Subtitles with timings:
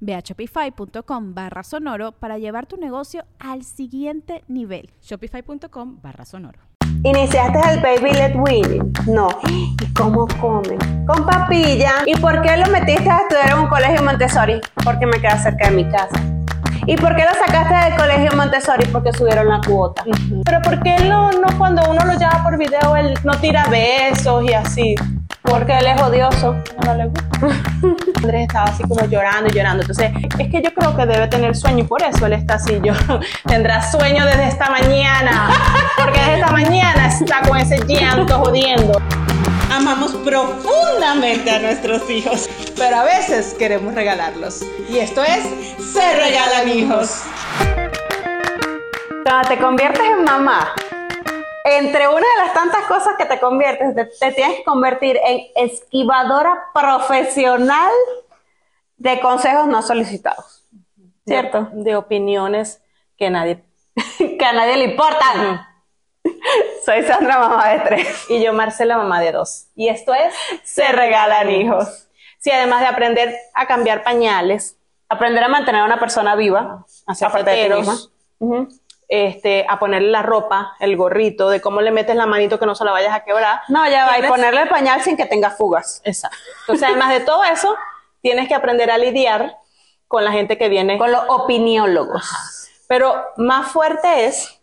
[0.00, 4.90] Ve a shopify.com barra sonoro para llevar tu negocio al siguiente nivel.
[5.02, 6.60] Shopify.com barra sonoro.
[7.04, 8.92] ¿Iniciaste el Baby Led Weaning?
[9.06, 9.28] No.
[9.48, 10.78] ¿Y cómo comen?
[11.06, 11.92] Con papilla.
[12.06, 14.60] ¿Y por qué lo metiste a estudiar en un colegio Montessori?
[14.82, 16.20] Porque me queda cerca de mi casa.
[16.86, 18.86] ¿Y por qué lo sacaste del colegio Montessori?
[18.86, 20.04] Porque subieron la cuota.
[20.44, 24.44] Pero ¿por qué no, no cuando uno lo llama por video, él no tira besos
[24.44, 24.94] y así?
[25.42, 26.56] Porque él es odioso.
[26.84, 27.27] No le gusta.
[28.16, 29.82] Andrés estaba así como llorando y llorando.
[29.82, 32.80] Entonces, es que yo creo que debe tener sueño y por eso él está así.
[32.82, 32.92] Yo
[33.46, 35.50] tendrá sueño desde esta mañana.
[35.96, 39.00] Porque desde esta mañana está con ese llanto jodiendo.
[39.70, 44.62] Amamos profundamente a nuestros hijos, pero a veces queremos regalarlos.
[44.88, 45.44] Y esto es
[45.92, 47.22] Se Regalan Hijos.
[49.24, 50.72] Cuando te conviertes en mamá,
[51.76, 55.40] entre una de las tantas cosas que te conviertes, te, te tienes que convertir en
[55.56, 57.90] esquivadora profesional
[58.96, 60.64] de consejos no solicitados.
[61.26, 61.68] ¿Cierto?
[61.72, 62.82] De, de opiniones
[63.16, 63.62] que nadie
[64.18, 65.66] que a nadie le importan.
[66.84, 68.24] Soy Sandra, mamá de tres.
[68.28, 69.66] y yo Marcela, mamá de dos.
[69.74, 72.08] Y esto es Se regalan hijos.
[72.38, 74.76] Sí, además de aprender a cambiar pañales,
[75.10, 76.84] Aprender a mantener a una persona viva.
[77.06, 77.94] hacer aparte de ti misma.
[78.40, 78.68] Ujú.
[79.08, 82.74] Este, a ponerle la ropa, el gorrito, de cómo le metes la manito que no
[82.74, 83.62] se la vayas a quebrar.
[83.68, 84.18] No, ya va.
[84.18, 86.02] Y ponerle el pañal sin que tenga fugas.
[86.04, 86.36] Exacto.
[86.60, 87.74] Entonces, además de todo eso,
[88.20, 89.56] tienes que aprender a lidiar
[90.06, 90.98] con la gente que viene.
[90.98, 92.70] Con los opiniólogos.
[92.86, 94.54] Pero más fuerte es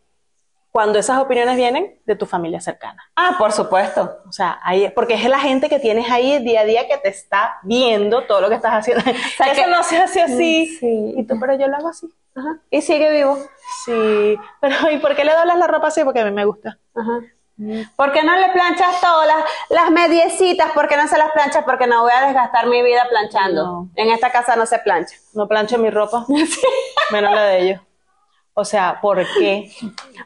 [0.71, 3.01] cuando esas opiniones vienen de tu familia cercana.
[3.15, 4.17] Ah, por supuesto.
[4.27, 7.07] O sea, ahí, porque es la gente que tienes ahí día a día que te
[7.09, 9.03] está viendo todo lo que estás haciendo.
[9.37, 10.65] sea, Eso que- no se hace así.
[10.79, 11.13] Sí.
[11.15, 12.07] Y tú, pero yo lo hago así.
[12.35, 12.59] Ajá.
[12.69, 13.37] Y sigue vivo.
[13.85, 14.37] Sí.
[14.61, 16.03] Pero, ¿y por qué le doblas la ropa así?
[16.03, 16.77] Porque a mí me gusta.
[16.95, 17.21] Ajá.
[17.95, 19.37] ¿Por qué no le planchas todas las,
[19.69, 20.71] las mediecitas?
[20.71, 21.63] ¿Por qué no se las planchas?
[21.63, 23.63] Porque no voy a desgastar mi vida planchando.
[23.63, 23.89] No.
[23.95, 25.15] En esta casa no se plancha.
[25.33, 26.25] No plancho mi ropa.
[27.11, 27.81] Menos la de ellos.
[28.57, 29.69] O sea, ¿por qué?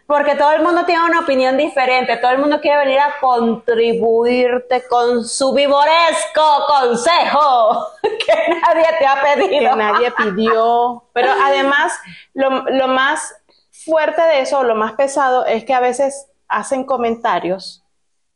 [0.05, 2.15] Porque todo el mundo tiene una opinión diferente.
[2.17, 9.23] Todo el mundo quiere venir a contribuirte con su vivoresco consejo que nadie te ha
[9.23, 9.71] pedido.
[9.71, 11.05] que nadie pidió.
[11.11, 11.91] Pero además,
[12.35, 13.35] lo, lo más
[13.71, 17.83] fuerte de eso, lo más pesado, es que a veces hacen comentarios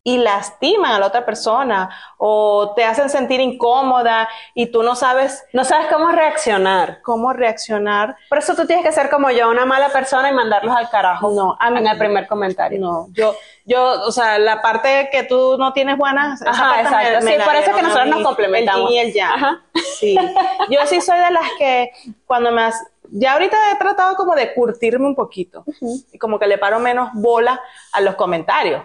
[0.05, 5.45] y lastiman a la otra persona o te hacen sentir incómoda y tú no sabes
[5.53, 6.99] No sabes cómo reaccionar.
[7.03, 8.17] cómo reaccionar.
[8.27, 11.31] Por eso tú tienes que ser como yo, una mala persona y mandarlos al carajo.
[11.31, 12.81] No, a mí- en el primer comentario.
[12.81, 13.33] No, yo,
[13.65, 17.21] yo, o sea, la parte que tú no tienes buenas, Ajá, exacto.
[17.25, 18.89] Sí, por eso es que nosotros nos complementamos.
[18.89, 19.31] El y el yang.
[19.31, 19.61] Ajá.
[19.99, 20.17] Sí.
[20.69, 21.91] Yo sí soy de las que
[22.25, 25.63] cuando me has- ya ahorita he tratado como de curtirme un poquito
[26.11, 27.61] y como que le paro menos bola
[27.93, 28.83] a los comentarios.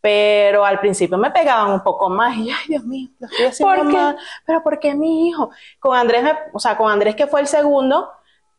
[0.00, 3.74] Pero al principio me pegaban un poco más y ay Dios mío, lo estoy haciendo
[3.76, 3.96] ¿Por qué?
[3.96, 4.16] mal.
[4.46, 5.50] Pero ¿por qué mi hijo?
[5.78, 8.10] Con Andrés, me- o sea, con Andrés que fue el segundo,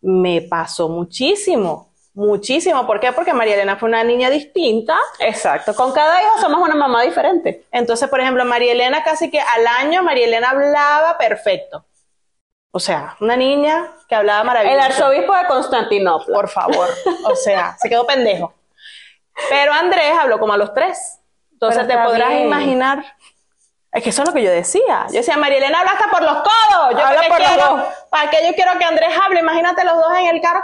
[0.02, 2.86] me pasó muchísimo, muchísimo.
[2.86, 3.12] ¿Por qué?
[3.12, 4.96] Porque María Elena fue una niña distinta.
[5.20, 5.74] Exacto.
[5.74, 7.66] Con cada hijo somos una mamá diferente.
[7.72, 11.86] Entonces, por ejemplo, María Elena casi que al año, María Elena hablaba perfecto.
[12.72, 14.86] O sea, una niña que hablaba El maravilloso.
[14.86, 16.36] arzobispo de Constantinopla.
[16.36, 16.88] Por favor.
[17.26, 18.54] O sea, se quedó pendejo.
[19.50, 21.18] Pero Andrés habló como a los tres.
[21.62, 22.48] Entonces te podrás bien.
[22.48, 23.06] imaginar.
[23.92, 25.06] Es que eso es lo que yo decía.
[25.10, 26.92] Yo decía, María Elena habla hasta por los codos.
[26.94, 27.84] Yo Habla por los quiero- dos.
[28.10, 29.42] ¿Para qué yo quiero que Andrés hable?
[29.42, 30.62] Imagínate los dos en el carro.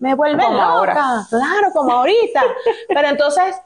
[0.00, 0.66] Me vuelve Como loca.
[0.68, 0.94] ahora.
[1.30, 2.42] Claro, como ahorita.
[2.88, 3.56] Pero entonces,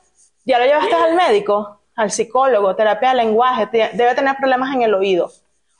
[0.44, 3.66] ya lo llevaste al médico, al psicólogo, terapia de lenguaje.
[3.66, 5.32] te- debe tener problemas en el oído.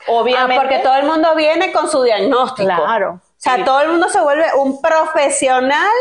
[0.07, 0.55] Obviamente.
[0.55, 2.67] Ah, porque todo el mundo viene con su diagnóstico.
[2.67, 3.21] Claro.
[3.21, 3.63] O sea, Sí.
[3.63, 5.91] todo el mundo se vuelve un profesional,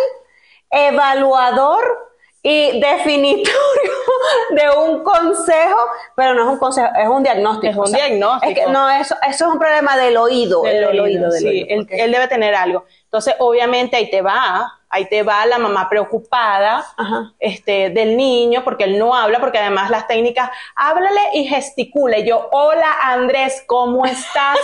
[0.71, 2.08] evaluador
[2.49, 3.93] y definitorio
[4.51, 5.79] de un consejo,
[6.17, 7.71] pero no es un consejo, es un diagnóstico.
[7.71, 8.51] Es un O sea, diagnóstico.
[8.51, 10.63] es que no, eso, eso es un problema del oído.
[10.63, 12.85] del del oído, del sí, oído, él, él debe tener algo.
[13.05, 17.33] Entonces, obviamente ahí te va ahí te va la mamá preocupada Ajá.
[17.39, 22.25] este, del niño, porque él no habla, porque además las técnicas, háblale y gesticule.
[22.27, 24.59] Yo, hola Andrés, ¿cómo estás?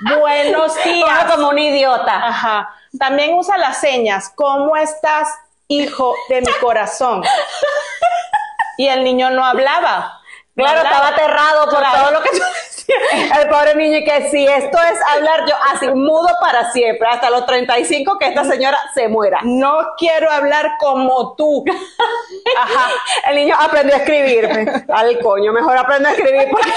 [0.20, 1.24] Buenos días.
[1.24, 2.26] Como, como un idiota.
[2.28, 2.74] Ajá.
[2.98, 4.32] También usa las señas.
[4.34, 5.28] ¿Cómo estás,
[5.80, 7.22] hijo de mi corazón?
[8.76, 10.18] Y el niño no hablaba.
[10.54, 10.96] No Claro, hablaba.
[11.08, 11.98] estaba aterrado por Claro.
[12.02, 13.38] todo lo que tú decías.
[13.38, 17.30] El pobre niño, y que si esto es hablar yo así, mudo para siempre, hasta
[17.30, 19.38] los 35, que esta señora se muera.
[19.44, 21.64] No quiero hablar como tú.
[22.58, 22.90] Ajá.
[23.28, 24.84] El niño aprendió a escribirme.
[24.92, 26.72] Al coño, mejor aprendo a escribir Porque-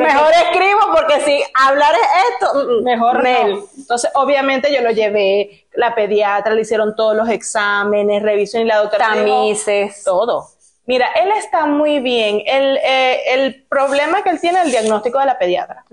[0.00, 3.64] mejor escribo porque si hablar es esto, mm, mm, Mejor no.
[3.78, 8.76] Entonces, obviamente yo lo llevé, la pediatra le hicieron todos los exámenes, revisión y la
[8.78, 10.04] doctora dijo, Tamices.
[10.04, 10.48] todo.
[10.86, 12.42] Mira, él está muy bien.
[12.46, 15.84] El, eh, el problema que él tiene, el diagnóstico de la pediatra,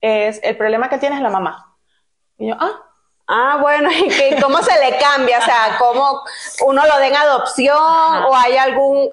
[0.00, 1.76] es el problema que él tiene es la mamá.
[2.38, 2.70] Y yo, ah,
[3.32, 5.38] Ah, bueno, ¿y qué- cómo se le cambia?
[5.38, 6.22] O sea, ¿cómo
[6.66, 9.08] uno lo den adopción o hay algún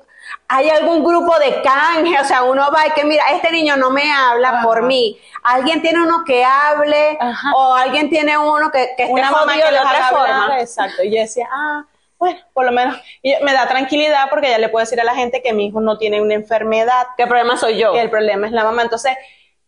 [0.49, 2.19] hay algún grupo de canje?
[2.19, 4.63] O sea, uno va y que mira, este niño no me habla Ajá.
[4.63, 5.19] por mí.
[5.43, 7.51] Alguien tiene uno que hable Ajá.
[7.55, 10.43] o alguien tiene uno que, que esté una mamá que de otra forma.
[10.43, 11.03] hablar, exacto.
[11.03, 11.83] Y yo decía, ah,
[12.17, 15.13] bueno, por lo menos y me da tranquilidad porque ya le puedo decir a la
[15.15, 17.93] gente que mi hijo no tiene una enfermedad, ¿Qué problema soy yo?
[17.93, 18.81] que el problema es la mamá.
[18.81, 19.15] Entonces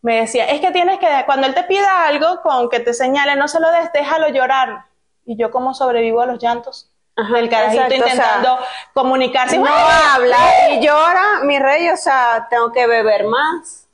[0.02, 3.36] me decía, es que tienes que, cuando él te pida algo, con que te señale,
[3.36, 4.86] no se lo des, déjalo llorar.
[5.26, 6.90] Y yo, ¿cómo sobrevivo a los llantos?
[7.20, 8.60] Ajá, del carajito exacto, o sea, intentando
[8.94, 9.58] comunicarse.
[9.58, 10.16] no ¡Ah!
[10.16, 10.38] habla
[10.70, 13.88] y llora, mi rey, o sea, tengo que beber más.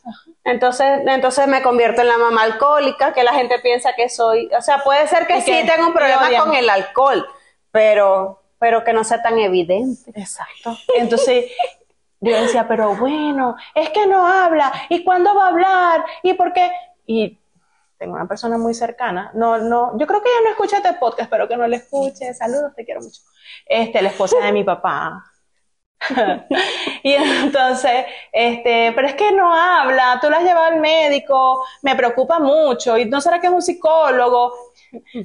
[0.43, 4.61] Entonces, entonces me convierto en la mamá alcohólica, que la gente piensa que soy, o
[4.61, 7.27] sea, puede ser que sí que tengo un problema con el alcohol,
[7.71, 10.11] pero, pero que no sea tan evidente.
[10.13, 10.77] Exacto.
[10.95, 11.45] Entonces
[12.19, 14.71] yo decía, pero bueno, es que no habla.
[14.89, 16.05] ¿Y cuándo va a hablar?
[16.21, 16.71] ¿Y por qué?
[17.07, 17.39] Y
[17.97, 19.31] tengo una persona muy cercana.
[19.33, 22.33] No, no, yo creo que ella no escucha este podcast, espero que no le escuche.
[22.33, 23.21] Saludos, te quiero mucho.
[23.65, 25.23] Este, la esposa de mi papá.
[27.03, 31.95] y entonces, este, pero es que no habla, tú la has llevado al médico, me
[31.95, 34.53] preocupa mucho, y no será que es un psicólogo.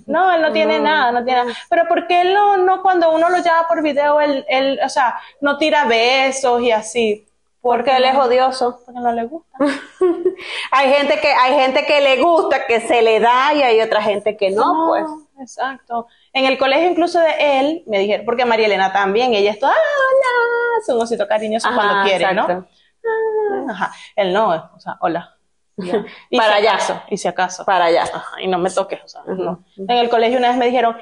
[0.06, 1.56] No, él no tiene nada, no tiene nada.
[1.68, 4.88] Pero ¿por qué él no, no cuando uno lo llama por video, él, él, o
[4.88, 7.29] sea, no tira besos y así?
[7.62, 8.80] Porque él es odioso.
[8.86, 9.58] Porque no le gusta.
[10.72, 14.00] Hay gente que, hay gente que le gusta, que se le da, y hay otra
[14.02, 15.04] gente que no, pues.
[15.40, 16.06] Exacto.
[16.32, 19.72] En el colegio incluso de él, me dijeron, porque María Elena también, ella es toda,
[19.72, 22.42] "Ah, hola, es un osito cariñoso Ajá, cuando quiere, ¿no?
[22.42, 22.68] exacto.
[23.04, 23.92] Ah, Ajá.
[24.16, 25.36] Él no, o sea, hola.
[25.76, 26.04] Ya.
[26.28, 26.72] Y Para si allá.
[26.74, 27.64] acaso, y si acaso.
[27.64, 28.02] Para allá.
[28.02, 29.64] Ajá, y no me toques, o sea, no.
[29.76, 30.96] En el colegio una vez me dijeron,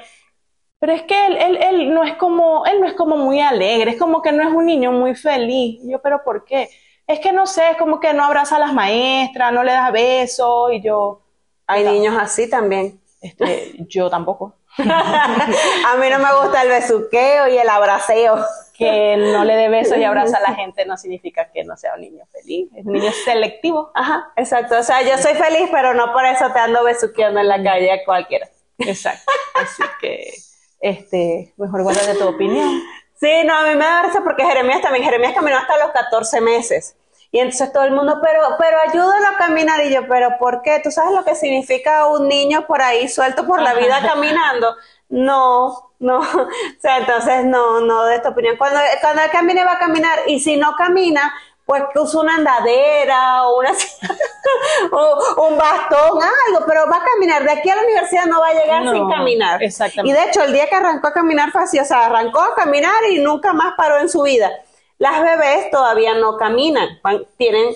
[0.79, 3.91] pero es que él, él, él no es como, él no es como muy alegre,
[3.91, 5.79] es como que no es un niño muy feliz.
[5.83, 6.69] Y yo, pero ¿por qué?
[7.07, 9.91] Es que no sé, es como que no abraza a las maestras, no le da
[9.91, 11.21] besos, y yo,
[11.67, 12.99] Hay niños así también.
[13.21, 14.55] este, yo tampoco.
[14.77, 18.37] A mí no me gusta el besuqueo y el abraceo.
[18.73, 21.95] Que no le dé besos y abraza a la gente no significa que no sea
[21.95, 23.91] un niño feliz, es un niño selectivo.
[23.93, 24.77] Ajá, exacto.
[24.79, 27.91] O sea, yo soy feliz, pero no por eso te ando besuqueando en la calle
[27.91, 28.47] a cualquiera.
[28.77, 29.29] Exacto.
[29.53, 30.33] Así que,
[30.79, 32.81] este, mejor guárdate tu opinión.
[33.19, 36.39] Sí, no, a mí me da risa porque Jeremías también, Jeremías caminó hasta los 14
[36.41, 36.95] meses.
[37.31, 39.85] Y entonces todo el mundo, pero, pero ayúdalo a caminar.
[39.85, 40.79] Y yo, pero ¿por qué?
[40.83, 44.75] ¿Tú sabes lo que significa un niño por ahí suelto por la vida caminando?
[45.09, 46.19] No, no.
[46.79, 48.57] O sea, entonces no, no de esta opinión.
[48.57, 50.19] Cuando, cuando él camine va a caminar.
[50.27, 51.33] Y si no camina,
[51.69, 53.71] pues que use una andadera o una
[54.91, 57.43] o un bastón, algo, pero va a caminar.
[57.43, 59.61] De aquí a la universidad no va a llegar No, sin caminar.
[59.61, 60.09] exactamente.
[60.09, 62.55] Y de hecho, el día que arrancó a caminar fue así, o sea, arrancó a
[62.55, 64.49] caminar y nunca más paró en su vida.
[64.97, 67.73] Las bebés todavía no caminan, van- tienen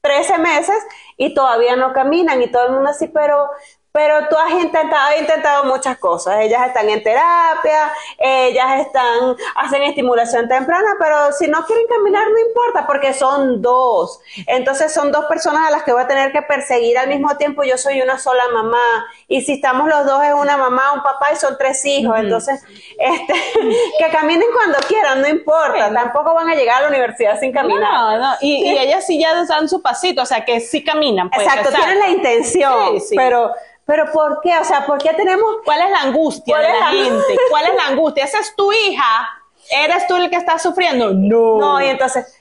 [0.00, 0.76] 13 meses
[1.16, 3.48] y todavía no caminan y todo el mundo así, pero,
[3.92, 6.40] pero tú has intentado, has intentado muchas cosas.
[6.40, 12.38] Ellas están en terapia, ellas están, hacen estimulación temprana, pero si no quieren caminar no
[12.38, 14.20] importa porque son dos.
[14.46, 17.64] Entonces son dos personas a las que voy a tener que perseguir al mismo tiempo.
[17.64, 21.28] Yo soy una sola mamá y si estamos los dos es una mamá, un papá
[21.32, 22.16] y son tres hijos.
[22.18, 22.62] Entonces,
[22.98, 23.34] este,
[23.98, 25.92] que caminen cuando quieran, no importa.
[25.92, 27.92] Tampoco van a llegar a la universidad sin caminar.
[27.92, 28.34] No, no.
[28.40, 31.30] Y, y ellas sí ya dan su pasito, o sea, que sí caminan.
[31.30, 31.86] Pues, Exacto, exacto.
[31.86, 33.16] tienen la intención, Sí, sí.
[33.16, 33.52] pero,
[33.88, 34.52] pero ¿por qué?
[34.58, 37.36] O sea, ¿por qué tenemos ¿Cuál es la angustia ¿Cuál de es la la- gente?
[37.50, 38.24] ¿Cuál es la angustia?
[38.24, 39.28] ¿Esa es tu hija?
[39.70, 41.12] ¿Eres tú el que está sufriendo?
[41.14, 41.58] No.
[41.58, 42.38] No, y entonces,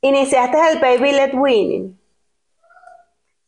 [0.00, 1.98] iniciaste el baby led weaning.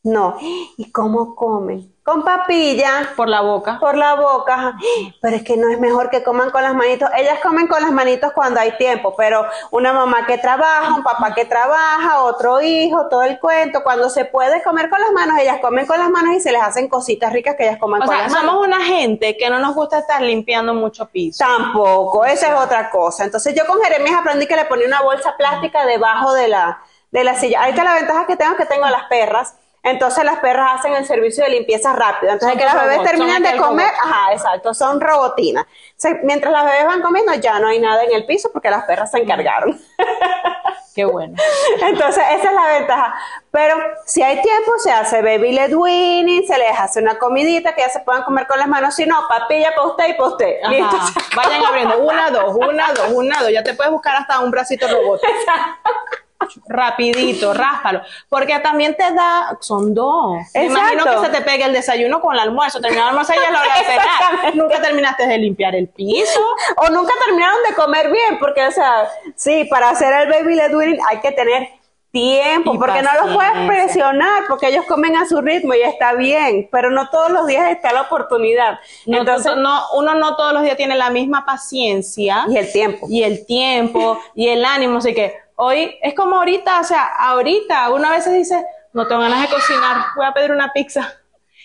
[0.03, 0.37] No,
[0.77, 1.93] ¿y cómo comen?
[2.05, 3.79] Con papilla Por la boca.
[3.79, 4.75] por la boca.
[5.21, 7.09] Pero es que no es mejor que coman con las manitos.
[7.17, 11.33] Ellas comen con las manitos cuando hay tiempo, pero una mamá que trabaja, un papá
[11.33, 13.81] que trabaja, otro hijo, todo el cuento.
[13.81, 16.61] Cuando se puede comer con las manos, ellas comen con las manos y se les
[16.61, 18.67] hacen cositas ricas que ellas coman O con sea, las somos manos.
[18.67, 21.43] una gente que no nos gusta estar limpiando mucho piso.
[21.43, 23.23] Tampoco, esa es otra cosa.
[23.23, 27.23] Entonces yo con Jeremías aprendí que le ponía una bolsa plástica debajo de la, de
[27.23, 27.63] la silla.
[27.63, 29.55] Ahorita la ventaja que tengo es que tengo a las perras.
[29.85, 32.33] Entonces las perras hacen el servicio de limpieza rápido.
[32.33, 33.99] Entonces que las bebés terminan de comer, robot.
[34.03, 35.63] ajá, exacto, son robotinas.
[35.63, 38.69] O sea, mientras las bebés van comiendo ya no hay nada en el piso porque
[38.69, 39.79] las perras se encargaron.
[40.95, 41.35] Qué bueno.
[41.81, 43.15] Entonces, esa es la ventaja.
[43.51, 43.75] Pero
[44.05, 47.89] si hay tiempo, se hace baby led weaning, se les hace una comidita que ya
[47.89, 48.95] se puedan comer con las manos.
[48.95, 50.55] Si no, papilla para usted y para usted.
[50.63, 50.71] Ajá.
[50.71, 50.97] Listo.
[51.35, 51.99] Vayan abriendo.
[51.99, 53.51] Una, dos, una, dos, una, dos.
[53.51, 55.21] Ya te puedes buscar hasta un bracito robot.
[56.67, 58.01] Rapidito, ráspalo.
[58.29, 60.37] Porque también te da, son dos.
[60.53, 62.79] Me imagino que se te pegue el desayuno con el almuerzo.
[62.81, 64.55] Terminaron el almuerzo y ya la hora de cenar.
[64.55, 66.41] Nunca terminaste de limpiar el piso.
[66.77, 70.75] O nunca terminaron de comer bien, porque, o sea, sí, para hacer el baby led
[70.75, 71.69] weaning hay que tener
[72.15, 76.13] tiempo, Y porque no los puedes presionar, porque ellos comen a su ritmo y está
[76.13, 78.79] bien, pero no todos los días está la oportunidad.
[79.05, 82.45] No, Entonces, no, uno no todos los días tiene la misma paciencia.
[82.47, 83.07] y el tiempo.
[83.09, 84.99] y el tiempo y el ánimo.
[84.99, 89.21] Así que hoy es como ahorita, o sea, ahorita uno a veces dice, no tengo
[89.21, 91.13] ganas de cocinar, voy a pedir una pizza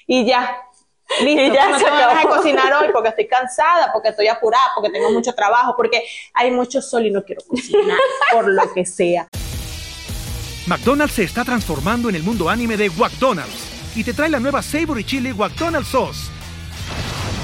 [0.07, 0.57] y ya.
[1.23, 4.65] Listo, Y ya no tengo ganas de cocinar hoy porque estoy cansada, porque estoy apurada,
[4.77, 6.05] porque tengo mucho trabajo, porque
[6.35, 7.99] hay mucho sol y no quiero cocinar,
[8.33, 9.27] por lo que sea.
[10.67, 14.63] McDonald's se está transformando en el mundo anime de McDonald's y te trae la nueva
[14.63, 16.40] Savory Chili McDonald's Sauce.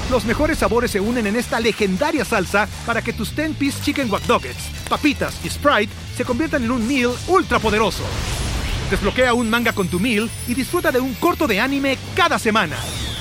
[0.09, 4.23] Los mejores sabores se unen en esta legendaria salsa para que tus 10-piece chicken wack
[4.23, 8.03] Doggets, papitas y Sprite se conviertan en un meal ultra poderoso.
[8.89, 12.77] Desbloquea un manga con tu meal y disfruta de un corto de anime cada semana.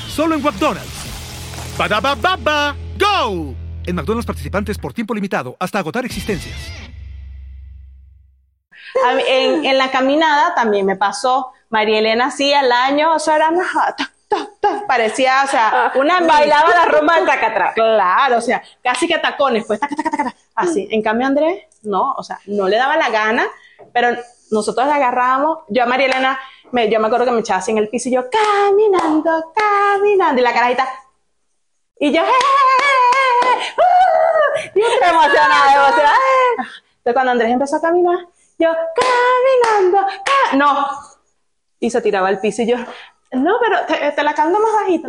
[0.08, 0.88] Solo en McDonald's.
[1.76, 3.52] Badaba baba, go!
[3.84, 6.56] En McDonald's participantes por tiempo limitado hasta agotar existencias.
[9.28, 13.64] En, la caminada también me pasó, María Elena sí al año, o sea, era una-
[13.96, 14.12] ta, ta, ta,
[14.86, 17.72] parecía, o sea, una Bailaba la rumba del tacatrá.
[17.74, 20.88] Claro, o sea, casi que tacones, pues, taca, taca, taca, así.
[20.90, 23.46] En cambio, Andrés, no, o sea, no le daba la gana,
[23.92, 24.16] pero
[24.50, 25.58] nosotros la agarrábamos.
[25.68, 26.38] Yo a María Elena,
[26.72, 30.40] me, yo me acuerdo que me echaba así en el piso y yo, caminando, caminando,
[30.40, 30.88] y la carajita,
[31.98, 32.28] y yo, ¡eh!
[33.78, 34.70] ¡uh!
[34.74, 36.16] Y yo, Emocionada, emocionada.
[36.58, 38.18] Entonces, cuando Andrés empezó a caminar,
[38.58, 40.56] yo, caminando, ca-".
[40.56, 40.86] no.
[41.78, 42.76] Y se tiraba al piso y yo,
[43.32, 45.08] no, pero te, te la canto más bajito.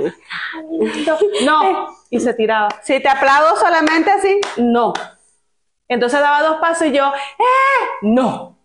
[1.43, 1.95] No.
[2.09, 2.69] Y se tiraba.
[2.83, 4.93] Si te aplaudo solamente así, no.
[5.87, 7.85] Entonces daba dos pasos y yo, ¡eh!
[8.01, 8.57] No.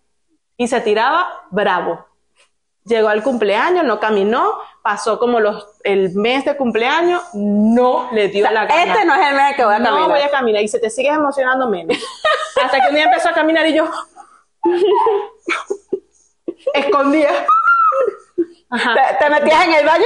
[0.56, 2.06] Y se tiraba bravo.
[2.84, 8.50] Llegó al cumpleaños, no caminó, pasó como los, el mes de cumpleaños, no le dio
[8.50, 8.82] la gana.
[8.82, 10.08] este no es el mes que voy a no caminar.
[10.08, 11.96] voy a caminar y se te sigues emocionando menos.
[12.62, 13.88] Hasta que un día empezó a caminar y yo
[16.74, 17.30] escondía.
[18.72, 20.04] Te, te metías en el baño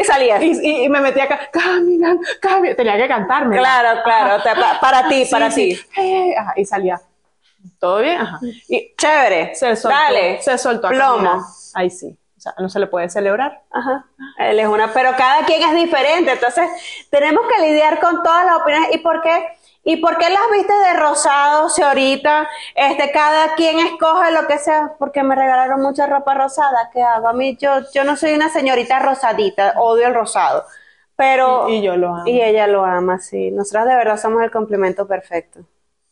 [0.00, 0.42] y salías.
[0.42, 2.76] Y, y- y me metía acá, caminando, caminando.
[2.76, 3.56] Tenía que cantarme.
[3.56, 5.74] Claro, claro, te- pa- para ti, para sí.
[5.94, 6.00] ti.
[6.02, 7.00] Eh, ajá, y salía.
[7.80, 8.20] ¿Todo bien?
[8.20, 8.38] Ajá.
[8.68, 9.54] Y Chévere.
[9.54, 9.96] se soltó.
[9.96, 10.42] Dale.
[10.42, 11.42] Se soltó Plomo.
[11.74, 12.16] Ahí sí.
[12.36, 13.62] O sea, no se le puede celebrar.
[13.72, 14.04] Ajá.
[14.38, 16.68] Él es una, pero cada quien es diferente, entonces
[17.10, 18.90] tenemos que lidiar con todas las opiniones.
[18.94, 19.48] ¿Y por qué?
[19.88, 24.58] ¿Y por qué las viste de rosado si ahorita este, cada quien escoge lo que
[24.58, 24.94] sea?
[24.98, 26.90] Porque me regalaron mucha ropa rosada.
[26.92, 27.28] ¿Qué hago?
[27.28, 30.64] A mí, yo, yo no soy una señorita rosadita, odio el rosado.
[31.14, 31.68] Pero.
[31.68, 32.26] Y- y yo lo amo.
[32.26, 33.52] Y ella lo ama, sí.
[33.52, 35.60] Nosotras de verdad somos el complemento perfecto.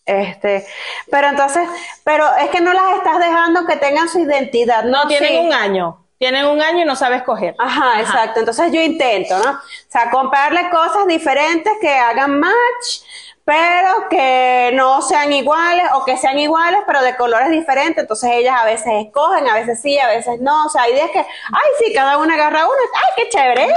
[0.06, 0.64] Este,
[1.10, 1.68] pero entonces,
[2.04, 4.84] pero es que no las estás dejando que tengan su identidad.
[4.84, 5.36] No, tienen Sí.
[5.48, 6.00] un año.
[6.18, 7.56] Tienen un año y no sabe escoger.
[7.58, 8.38] Ajá, exacto.
[8.38, 9.50] Entonces yo intento, ¿no?
[9.50, 13.02] O sea, comprarle cosas diferentes que hagan match,
[13.44, 17.98] pero que no sean iguales o que sean iguales, pero de colores diferentes.
[18.02, 20.66] Entonces ellas a veces escogen, a veces sí, a veces no.
[20.66, 22.76] O sea, hay días que, ay, sí, cada una agarra una.
[22.94, 23.68] Ay, qué chévere.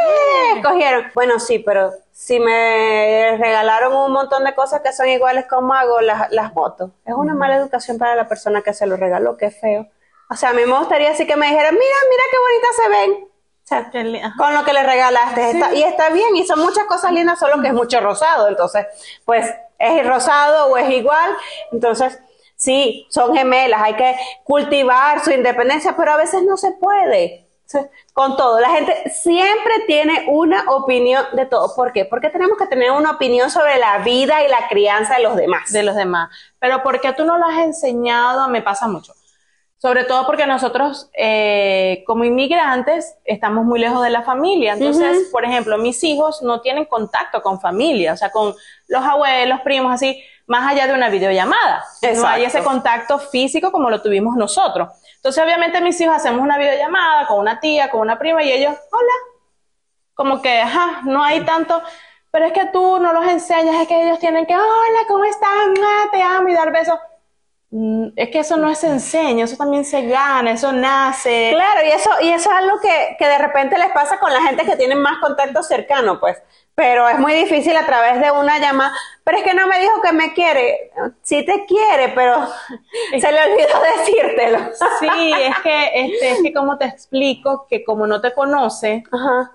[0.56, 1.12] Escogieron.
[1.14, 6.00] Bueno, sí, pero si me regalaron un montón de cosas que son iguales, ¿cómo hago?
[6.00, 6.92] Las, las voto.
[7.06, 9.88] Es una mala educación para la persona que se lo regaló, qué feo.
[10.30, 12.90] O sea, a mí me gustaría así que me dijeran, mira, mira qué bonitas se
[12.90, 13.28] ven.
[13.68, 13.90] Sea,
[14.38, 15.52] con lo que le regalaste.
[15.52, 18.48] Está- y está bien, y son muchas cosas lindas, solo que es mucho rosado.
[18.48, 18.86] Entonces,
[19.26, 21.36] pues, es rosado o es igual.
[21.74, 22.18] Entonces,
[22.56, 27.44] sí, son gemelas, hay que cultivar su independencia, pero a veces no se puede.
[28.14, 31.76] Con todo, la gente siempre tiene una opinión de todo.
[31.76, 32.06] ¿Por qué?
[32.06, 35.74] Porque tenemos que tener una opinión sobre la vida y la crianza de los demás.
[35.74, 36.30] de los demás.
[36.60, 39.14] Pero porque tú no lo has enseñado, me pasa mucho.
[39.80, 44.74] Sobre todo porque nosotros, eh, como inmigrantes, estamos muy lejos de la familia.
[44.74, 48.56] Entonces, por ejemplo, mis hijos no tienen contacto con familia, o sea, con
[48.88, 51.84] los abuelos, primos, así, más allá de una videollamada.
[52.16, 54.90] No hay ese contacto físico como lo tuvimos nosotros.
[55.18, 58.74] Entonces, obviamente, mis hijos hacemos una videollamada con una tía, con una prima, y ellos,
[58.92, 59.14] hola.
[60.16, 61.84] Como que, ajá, no hay tanto
[62.38, 65.50] pero es que tú no los enseñas, es que ellos tienen que, hola, ¿cómo estás?
[66.12, 67.00] Te amo y dar besos.
[67.70, 71.52] Mm, es que eso no se enseña, eso también se gana, eso nace.
[71.54, 74.42] Claro, y eso, y eso es algo que, que de repente les pasa con la
[74.42, 76.38] gente que tiene más contacto cercano, pues
[76.78, 78.94] pero es muy difícil a través de una llamada.
[79.24, 80.92] Pero es que no me dijo que me quiere.
[81.24, 82.48] Sí te quiere, pero
[83.20, 84.60] se le olvidó decírtelo.
[85.00, 89.04] Sí, es que, este, es que como te explico, que como no te conoce,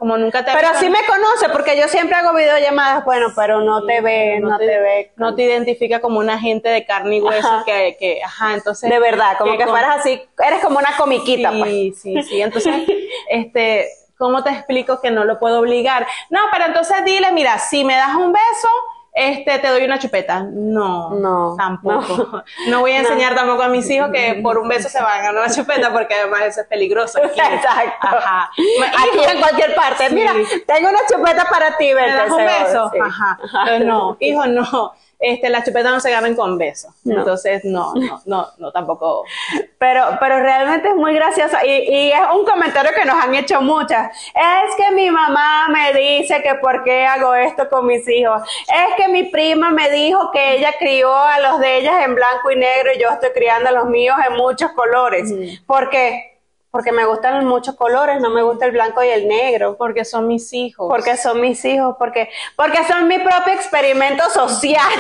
[0.01, 0.51] como nunca te...
[0.53, 4.59] Pero sí me conoce, porque yo siempre hago videollamadas, bueno, pero no te ve, no,
[4.59, 5.13] te, ve.
[5.15, 8.91] No te identifica como una gente de carne y hueso que, que, ajá, entonces...
[8.91, 12.03] De verdad, como que, fueras así, eres como una comiquita, sí, pues.
[12.03, 12.75] Sí, sí, entonces,
[13.31, 16.07] este ¿Cómo te explico que no lo puedo obligar?
[16.31, 18.69] No, pero entonces dile, mira, si me das un beso,
[19.13, 20.45] este, te doy una chupeta.
[20.49, 22.45] No, no tampoco.
[22.69, 25.23] No, voy a enseñar tampoco a mis hijos que por un beso se van a
[25.25, 27.19] ganar una chupeta porque además eso es peligroso.
[27.25, 28.07] Exacto.
[28.07, 28.49] Ajá.
[28.49, 30.09] Aquí en cualquier parte.
[30.11, 30.35] Mira,
[30.69, 32.93] tengo una chupeta para ti, ¿Me das un beso?
[33.03, 33.39] Ajá.
[33.81, 36.93] No, hijo, no este, las chupetas no se ganan con besos.
[37.07, 39.25] Entonces, no, no, no, no, tampoco.
[39.79, 43.61] Pero, pero realmente es muy graciosa y, y, es un comentario que nos han hecho
[43.61, 44.17] muchas.
[44.33, 48.43] Es que mi mamá me dice que por qué hago esto con mis hijos.
[48.69, 52.53] Es que mi prima me dijo que ella crió a los de ellas en blanco
[52.53, 55.33] y negro y yo estoy criando a los míos en muchos colores.
[55.33, 55.67] Mm.
[55.67, 56.32] ¿Por qué?
[56.73, 59.77] Porque me gustan muchos colores, no me gusta el blanco y el negro.
[59.77, 60.89] Porque son mis hijos.
[60.89, 64.91] Porque son mis hijos, porque, porque son mi propio experimento social.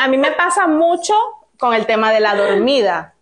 [0.00, 1.14] A, mí me pasa mucho
[1.58, 3.14] con el tema de la dormida.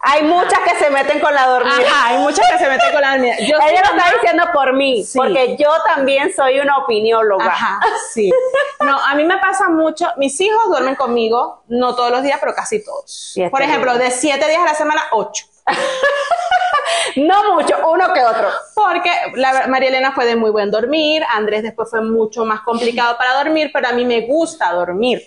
[0.00, 1.86] Hay muchas que se meten con la dormida.
[2.06, 3.36] hay muchas que se meten con la dormida.
[3.40, 7.44] Yo Ella lo está diciendo por mí, porque yo también soy una opinióloga.
[7.44, 8.32] Ajá, sí.
[8.80, 10.08] No, a mí me pasa mucho.
[10.16, 13.34] Mis hijos duermen conmigo, no todos los días, pero casi todos.
[13.50, 15.49] Por ejemplo, de siete días a la semana, ocho.
[17.16, 18.48] no mucho, uno que otro.
[18.74, 23.16] Porque la, María Elena fue de muy buen dormir, Andrés después fue mucho más complicado
[23.16, 25.22] para dormir, pero a mí me gusta dormir.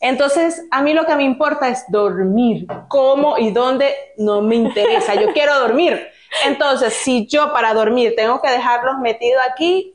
[0.00, 2.66] Entonces, a mí lo que me importa es dormir.
[2.88, 3.94] ¿Cómo y dónde?
[4.16, 5.14] No me interesa.
[5.14, 6.08] Yo quiero dormir.
[6.44, 9.94] Entonces, si yo para dormir tengo que dejarlos metidos aquí,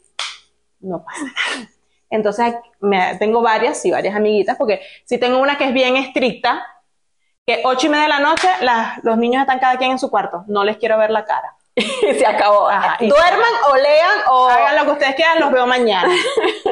[0.79, 1.69] no pasa nada.
[2.09, 6.65] Entonces, me, tengo varias y varias amiguitas, porque si tengo una que es bien estricta,
[7.45, 8.47] que ocho y media de la noche
[9.03, 11.55] los niños están cada quien en su cuarto, no les quiero ver la cara.
[11.75, 12.69] se acabó.
[12.99, 16.13] Duerman o lean o hagan lo que ustedes quieran, los veo mañana.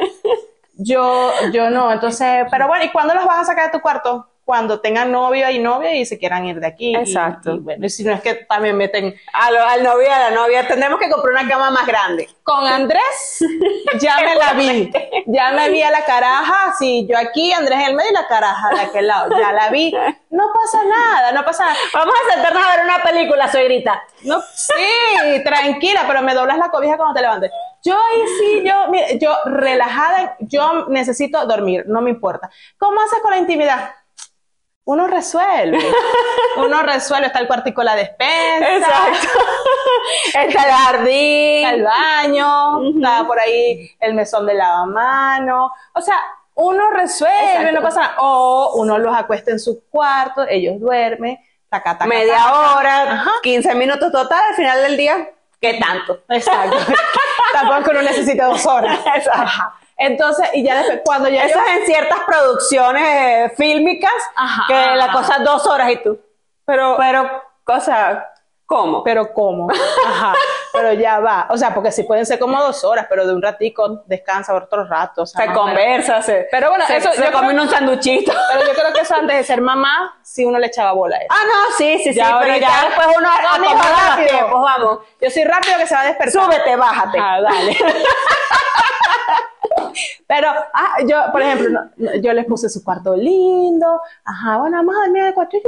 [0.74, 4.28] yo, yo no, entonces, pero bueno, ¿y cuándo los vas a sacar de tu cuarto?
[4.50, 6.96] Cuando tengan novio y novia y se quieran ir de aquí.
[6.96, 7.54] Exacto.
[7.54, 10.98] Y, bueno, si no es que también meten al novio y a la novia, tendremos
[10.98, 12.28] que comprar una cama más grande.
[12.42, 13.38] Con Andrés,
[14.00, 14.90] ya me la vi.
[15.26, 18.26] Ya me vi a la caraja, sí, yo aquí, Andrés en el medio y la
[18.26, 19.38] caraja de aquel lado.
[19.38, 19.94] Ya la vi.
[20.30, 21.78] No pasa nada, no pasa nada.
[21.94, 24.02] Vamos a sentarnos a ver una película, suegrita.
[24.24, 27.52] No, sí, tranquila, pero me doblas la cobija cuando te levantes.
[27.84, 32.50] Yo ahí sí, yo, mire, yo relajada, yo necesito dormir, no me importa.
[32.78, 33.94] ¿Cómo haces con la intimidad?
[34.90, 35.78] Uno resuelve.
[36.56, 38.76] uno resuelve, está el cuartico la despensa.
[38.76, 39.38] Exacto.
[40.34, 41.64] está el jardín.
[41.64, 45.70] Está el baño, está por ahí el mesón de lavamano.
[45.94, 46.16] O sea,
[46.54, 48.16] uno resuelve, no pasa nada.
[48.18, 54.42] O uno los acuesta en su cuarto, ellos duermen, taca, Media hora, 15 minutos total,
[54.48, 56.24] al final del día, ¿qué tanto?
[56.28, 56.76] Exacto.
[57.52, 58.98] Tampoco uno necesita dos horas.
[59.14, 59.72] Exacto.
[60.00, 61.44] Entonces, y ya después, cuando ya.
[61.44, 64.10] Eso es en ciertas producciones eh, fílmicas,
[64.66, 66.18] que la cosa dos horas y tú.
[66.64, 66.96] Pero.
[66.98, 68.26] Pero, cosa.
[68.64, 69.02] ¿Cómo?
[69.02, 69.68] Pero ¿cómo?
[70.06, 70.32] Ajá.
[70.72, 71.48] pero ya va.
[71.50, 74.84] O sea, porque sí pueden ser como dos horas, pero de un ratico descansa otro
[74.84, 75.22] rato.
[75.22, 76.46] O sea, se conversa, se.
[76.50, 77.12] Pero bueno, eso.
[77.12, 78.32] Se come un sanduchito.
[78.52, 81.18] Pero yo creo que eso antes de ser mamá, sí uno le echaba bola a
[81.18, 81.28] eso.
[81.30, 82.20] Ah, no, sí, sí, sí.
[82.20, 84.98] Pero ya después uno acomoda los tiempos, vamos.
[85.20, 86.44] Yo soy rápido que se va a despertar.
[86.44, 87.18] Súbete, bájate.
[87.20, 87.76] Ah, dale.
[90.26, 91.80] Pero, ah, yo, por ejemplo,
[92.22, 95.58] yo les puse su cuarto lindo, ajá, bueno, vamos a dormir de cuatro,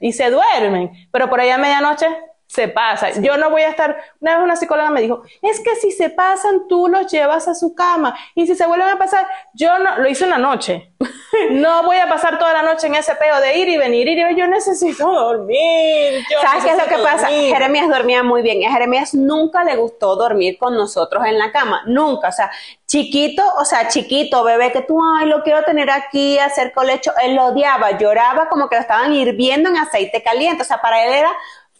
[0.00, 2.06] y se duermen, pero por ahí a medianoche
[2.54, 3.10] se pasa.
[3.20, 6.08] Yo no voy a estar, una vez una psicóloga me dijo, es que si se
[6.08, 8.16] pasan, tú los llevas a su cama.
[8.36, 10.92] Y si se vuelven a pasar, yo no, lo hice una noche.
[11.50, 14.18] no voy a pasar toda la noche en ese peo de ir y venir, ir
[14.18, 14.38] y venir.
[14.38, 16.24] Yo necesito dormir.
[16.30, 17.26] yo ¿Sabes qué es lo que pasa?
[17.26, 18.64] Jeremías dormía muy bien.
[18.68, 21.82] A Jeremías nunca le gustó dormir con nosotros en la cama.
[21.86, 22.28] Nunca.
[22.28, 22.52] O sea,
[22.86, 27.10] chiquito, o sea, chiquito, bebé, que tú, ay, lo quiero tener aquí, hacer colecho.
[27.20, 30.62] Él lo odiaba, lloraba como que lo estaban hirviendo en aceite caliente.
[30.62, 31.36] O sea, para él era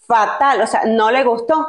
[0.07, 0.61] fatal.
[0.63, 1.67] O sea, no le gustó.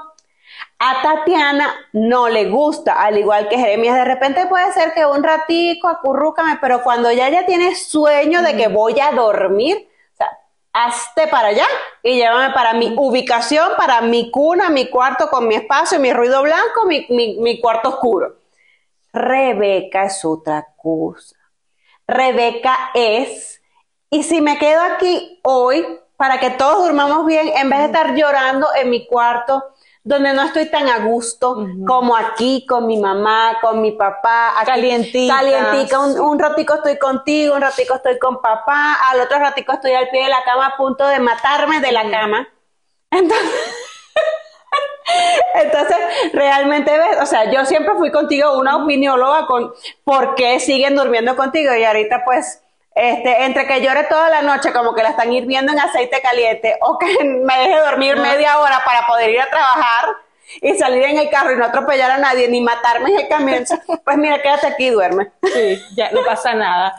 [0.79, 3.95] A Tatiana no le gusta, al igual que Jeremías.
[3.95, 8.55] De repente puede ser que un ratico, acurrúcame, pero cuando ya ya tiene sueño de
[8.57, 10.29] que voy a dormir, o sea,
[10.73, 11.65] hazte para allá
[12.03, 16.41] y llévame para mi ubicación, para mi cuna, mi cuarto con mi espacio, mi ruido
[16.43, 18.35] blanco, mi, mi- mi cuarto oscuro.
[19.13, 21.35] Rebeca es otra cosa.
[22.07, 23.61] Rebeca es,
[24.09, 25.85] y si me quedo aquí hoy,
[26.17, 29.63] para que todos durmamos bien, en vez de estar llorando en mi cuarto,
[30.03, 34.67] donde no estoy tan a gusto como aquí con mi mamá, con mi papá, aquí,
[34.67, 39.73] Calientica, calientica, un, un ratico estoy contigo, un ratico estoy con papá, al otro ratico
[39.73, 42.47] estoy al pie de la cama a punto de matarme de la cama.
[43.09, 43.49] Entonces,
[45.55, 45.97] entonces,
[46.33, 49.73] realmente ves, o sea, yo siempre fui contigo una opinióloga con
[50.03, 52.61] por qué siguen durmiendo contigo y ahorita pues,
[52.95, 56.77] este, entre que llore toda la noche como que la están hirviendo en aceite caliente
[56.81, 60.15] o que me deje dormir media hora para poder ir a trabajar
[60.61, 63.65] y salir en el carro y no atropellar a nadie ni matarme en el camión,
[64.05, 65.31] pues mira, quédate aquí y duerme.
[65.43, 66.95] Sí, ya no pasa nada.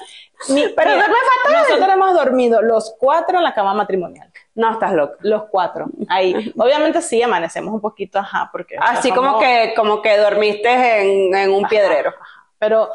[0.48, 1.62] Ni- Pero duerme fatal.
[1.62, 4.30] Nosotros hemos dormido los cuatro en la cama matrimonial.
[4.54, 5.14] No, estás loco.
[5.20, 5.86] Los cuatro.
[6.08, 6.52] Ahí.
[6.58, 8.76] Obviamente sí amanecemos un poquito, ajá, porque.
[8.78, 10.68] Así como que, como que dormiste
[11.00, 12.12] en, en un piedrero.
[12.58, 12.90] Pero,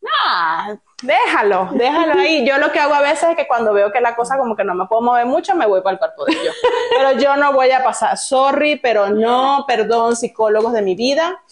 [0.00, 2.46] nah, déjalo, déjalo ahí.
[2.46, 4.64] Yo lo que hago a veces es que cuando veo que la cosa como que
[4.64, 6.56] no me puedo mover mucho, me voy para el cuerpo de ellos.
[6.96, 11.42] Pero yo no voy a pasar, sorry, pero no, perdón, psicólogos de mi vida.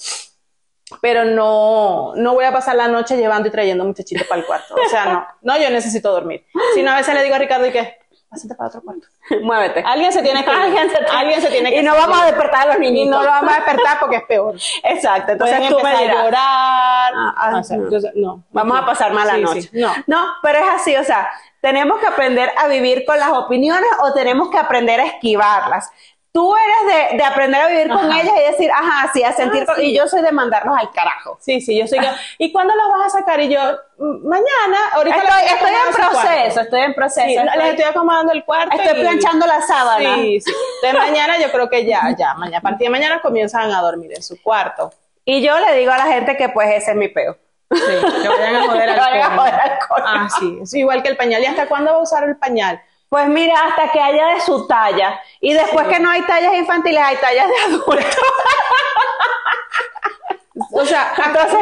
[1.01, 4.75] Pero no, no voy a pasar la noche llevando y trayendo muchachitos para el cuarto.
[4.75, 6.45] O sea, no, no, yo necesito dormir.
[6.75, 8.00] Si no, a veces le digo a Ricardo y que,
[8.31, 9.07] pásate para otro cuarto.
[9.43, 9.83] Muévete.
[9.85, 10.57] Alguien se tiene que ir.
[10.57, 12.07] Alguien se, Alguien se tiene que Y no salir.
[12.07, 13.07] vamos a despertar a los niños.
[13.07, 14.55] Y no lo vamos a despertar porque es peor.
[14.85, 15.33] Exacto.
[15.33, 16.25] Entonces Pueden tú me empezar a dirás.
[16.25, 17.13] llorar.
[17.17, 17.79] Ah, ah, O sea,
[18.15, 18.43] no.
[18.53, 19.63] Vamos a pasar mala Sí, noche.
[19.63, 19.71] sí.
[19.73, 19.93] No.
[20.07, 21.29] no, pero es así, o sea,
[21.61, 25.91] tenemos que aprender a vivir con las opiniones o tenemos que aprender a esquivarlas.
[26.33, 29.67] Tú eres de, de aprender a vivir con ellas y decir, ajá, sí, a sentir,
[29.69, 29.87] Ah, sí.
[29.87, 31.37] y yo soy de mandarlos al carajo.
[31.41, 33.41] Sí, sí, yo soy que, ¿y cuándo las vas a sacar?
[33.41, 33.59] Y yo,
[33.99, 36.61] "Mm, mañana, ahorita Estoy, las estoy en proceso, cuarto".
[36.61, 37.27] estoy en proceso.
[37.27, 38.77] Sí, estoy, les estoy acomodando el cuarto.
[38.81, 40.15] estoy y- planchando la sábana.
[40.17, 40.53] Sí, sí.
[40.85, 44.13] Entonces mañana yo creo que ya, ya, mañana, a partir de mañana comienzan a dormir
[44.15, 44.93] en su cuarto.
[45.25, 47.37] Y yo le digo a la gente que pues ese es mi peo.
[47.73, 47.79] Sí,
[48.23, 50.05] que vayan a joder al al coño.
[50.07, 51.43] Ah, sí, es igual que el pañal.
[51.43, 52.81] ¿Y hasta cuándo va a usar el pañal?
[53.11, 55.21] Pues mira, hasta que haya de su talla.
[55.41, 57.97] Y después que no hay tallas infantiles, hay tallas de adultos.
[60.73, 61.59] O sea, Entonces,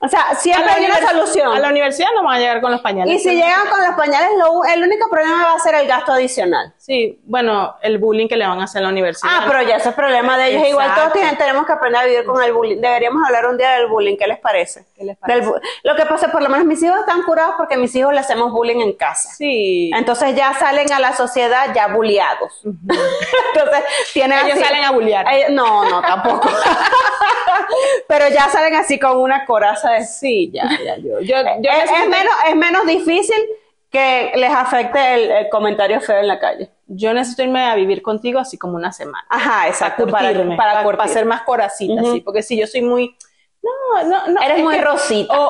[0.00, 1.54] o sea, siempre hay una solución.
[1.54, 3.14] A la universidad no van a llegar con los pañales.
[3.14, 6.12] Y si llegan con los pañales, lo- el único problema va a ser el gasto
[6.12, 6.72] adicional.
[6.78, 9.30] Sí, bueno, el bullying que le van a hacer en la universidad.
[9.32, 10.66] Ah, pero ya ese es problema de ellos.
[10.66, 12.80] Igual todos tienen- tenemos que aprender a vivir con el bullying.
[12.80, 14.16] Deberíamos hablar un día del bullying.
[14.16, 14.84] ¿Qué les parece?
[14.98, 15.48] ¿Qué les Del parece?
[15.48, 18.18] bu- lo que pasa, por lo menos mis hijos están curados porque mis hijos le
[18.20, 19.30] hacemos bullying en casa.
[19.30, 19.90] Sí.
[19.94, 22.60] Entonces ya salen a la sociedad ya bulliados.
[22.64, 25.24] Entonces tienen Ellos así- salen a bullear.
[25.32, 26.48] Ellos- no, no, tampoco.
[28.08, 30.96] Pero ya salen así con una coraza de Sí, ya, ya.
[30.96, 33.36] Yo, yo, yo es, menos, es menos difícil
[33.90, 36.70] que les afecte el, el comentario feo en la calle.
[36.86, 39.24] yo necesito irme a vivir contigo así como una semana.
[39.30, 40.06] Ajá, exacto.
[40.06, 41.02] para curtirme, para, para, curtir.
[41.10, 42.12] hacer más coracita, Ujú.
[42.14, 43.16] sí, porque si yo soy muy...
[43.94, 44.40] No, no, no.
[44.42, 45.32] Eres es muy que- rosita.
[45.38, 45.42] O,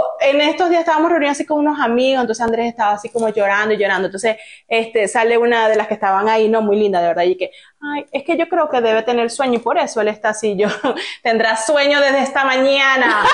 [0.00, 3.28] o en estos días estábamos reunidos así con unos amigos, entonces Andrés estaba así como
[3.28, 4.36] llorando y llorando, entonces
[4.68, 7.50] este, sale una de las que estaban ahí, no, muy linda, de verdad, y que,
[7.80, 10.56] ay, es que yo creo que debe tener sueño y por eso él está así,
[10.56, 10.68] yo,
[11.22, 13.24] tendrá sueño desde esta mañana,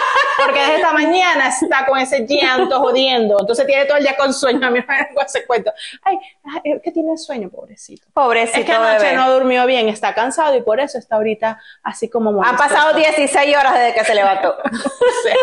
[0.44, 4.32] porque desde esta mañana está con ese llanto jodiendo, entonces tiene todo el día con
[4.32, 6.18] sueño, a mí me vengo ese cuento, ay,
[6.64, 8.06] es que tiene sueño, pobrecito.
[8.14, 9.16] Pobrecito Es que anoche bebé.
[9.16, 13.56] no durmió bien, está cansado y por eso está ahorita así como Han pasado 16
[13.56, 14.31] horas desde que se levantó.
[14.64, 15.34] O sea,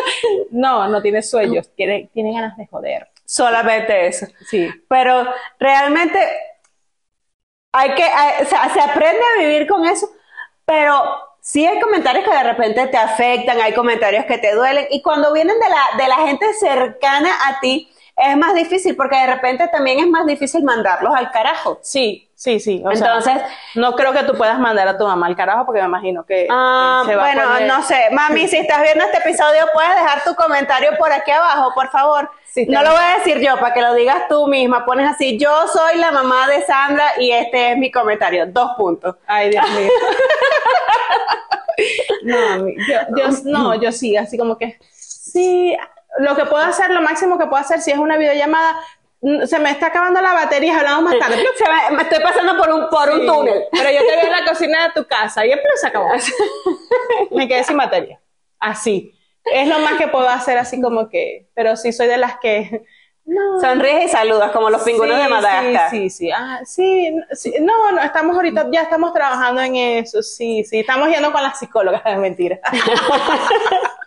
[0.51, 3.07] no, no tiene sueños, tiene, tiene ganas de joder.
[3.25, 4.25] Solamente eso.
[4.49, 4.69] Sí.
[4.87, 5.27] Pero
[5.59, 6.19] realmente
[7.71, 10.09] hay que, hay- o sea, se aprende a vivir con eso,
[10.65, 11.01] pero
[11.41, 15.31] sí hay comentarios que de repente te afectan, hay comentarios que te duelen, y cuando
[15.33, 19.67] vienen de la, de la gente cercana a ti, es más difícil porque de repente
[19.69, 21.79] también es más difícil mandarlos al carajo.
[21.81, 22.81] Sí, sí, sí.
[22.85, 23.41] o sea, Entonces,
[23.75, 26.47] no creo que tú puedas mandar a tu mamá al carajo porque me imagino que,
[26.49, 28.07] Ah, que se va a bueno, poner- no sé.
[28.11, 32.29] Mami, si estás viendo este episodio, puedes dejar tu comentario por aquí abajo, por favor.
[32.51, 34.85] Sí, no lo voy a decir yo, para que lo digas tú misma.
[34.85, 38.47] Pones así, yo soy la mamá de Sandra y este es mi comentario.
[38.47, 39.17] Dos puntos.
[39.27, 39.89] Ay, Dios mío.
[42.23, 45.75] no, yo, yo- no, yo sí, así como que sí,
[46.17, 48.75] lo que puedo hacer, lo máximo que puedo hacer, si es una videollamada,
[49.21, 51.43] se me está acabando la batería, hablamos más tarde.
[51.57, 53.63] Se me, me estoy pasando por un, por un Sí, túnel.
[53.71, 56.09] Pero yo te veo en la cocina de tu casa y se acabó.
[57.31, 58.19] Me quedé sin batería.
[58.59, 59.13] Así.
[59.45, 61.47] Es lo más que puedo hacer, así como que.
[61.53, 62.83] Pero sí soy de las que.
[63.25, 63.59] No.
[63.59, 65.89] Sonríes y saludas como los pingüinos Sí, de Madagascar.
[65.91, 66.31] Sí, sí, sí.
[66.31, 67.53] Ah, sí, sí.
[67.61, 70.23] No, no, estamos ahorita, ya estamos trabajando en eso.
[70.23, 70.79] Sí, sí.
[70.79, 72.59] Estamos yendo con las psicólogas, es mentira.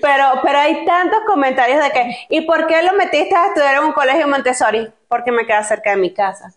[0.00, 3.84] Pero, pero hay tantos comentarios de que, ¿y por qué lo metiste a estudiar en
[3.84, 4.88] un colegio Montessori?
[5.08, 6.54] Porque me queda cerca de mi casa.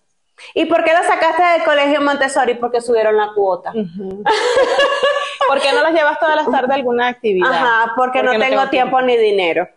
[0.53, 2.55] ¿Y por qué lo sacaste del colegio Montessori?
[2.55, 3.71] Porque subieron la cuota.
[5.47, 7.51] ¿Por qué no las llevas todas las tardes a alguna actividad?
[7.51, 9.67] Ajá, porque, no, tengo tiempo ni dinero.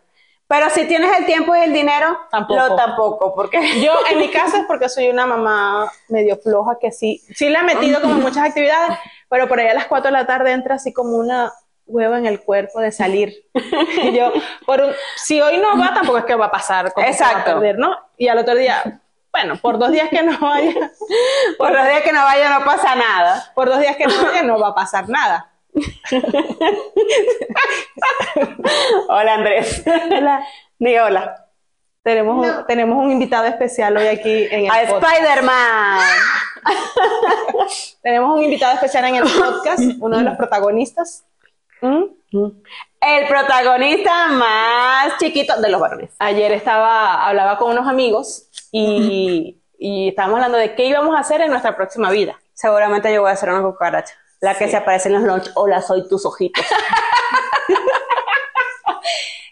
[0.46, 2.60] Pero si tienes el tiempo y el dinero, Tampoco.
[2.60, 6.92] lo tampoco, porque Yo, en mi caso, es porque soy una mamá medio floja que
[6.92, 10.12] sí, sí la he metido como muchas actividades, pero por ahí a las 4 de
[10.12, 11.52] la tarde entra así como una
[11.86, 13.46] hueva en el cuerpo de salir.
[14.02, 14.32] Y yo,
[14.66, 17.12] por un- si hoy no va, tampoco es que va a pasar, como va a
[17.12, 17.52] Exacto.
[17.54, 17.96] perder, ¿no?
[18.16, 19.00] Y al otro día,
[19.32, 20.90] bueno, por dos días que no vaya,
[21.58, 23.50] por los días que no vaya no pasa nada.
[23.54, 25.50] por dos días que no vaya, no va a pasar nada.
[29.08, 29.82] Hola Andrés.
[29.86, 30.46] Hola.
[30.78, 31.40] Di hola.
[32.02, 35.14] Tenemos, un, tenemos un invitado especial hoy aquí en el A podcast.
[35.14, 36.00] Spider-Man.
[38.02, 41.24] Tenemos un invitado especial en el podcast, uno de los protagonistas.
[41.82, 46.10] El protagonista más chiquito de los varones.
[46.18, 51.40] Ayer estaba, hablaba con unos amigos y, y estábamos hablando de qué íbamos a hacer
[51.40, 52.38] en nuestra próxima vida.
[52.54, 54.14] Seguramente yo voy a hacer una cucaracha.
[54.40, 55.50] La que se aparece en los lunch.
[55.54, 56.64] Hola, soy tus ojitos.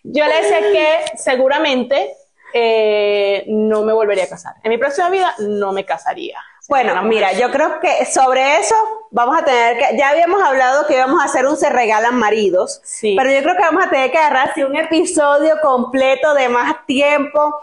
[0.04, 2.14] Yo le decía que seguramente
[2.52, 4.56] eh, no me volvería a casar.
[4.62, 6.38] En mi próxima vida no me casaría.
[6.68, 8.74] Bueno, mira, yo creo que sobre eso
[9.10, 12.80] vamos a tener que, ya habíamos hablado que íbamos a hacer un se regalan maridos,
[12.84, 13.14] Sí.
[13.18, 16.86] pero yo creo que vamos a tener que agarrar así un episodio completo de más
[16.86, 17.54] tiempo.